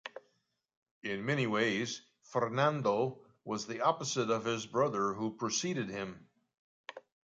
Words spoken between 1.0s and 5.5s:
In many ways, Ferdinando was the opposite of his brother who